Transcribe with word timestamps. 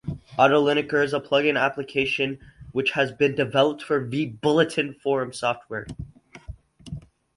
AutoLinker 0.35 1.03
is 1.03 1.13
a 1.13 1.19
plugin 1.19 1.61
application 1.61 2.39
which 2.71 2.89
has 2.93 3.11
been 3.11 3.35
developed 3.35 3.83
for 3.83 4.03
vBulletin 4.03 4.99
forum 4.99 5.31
software. 5.31 5.85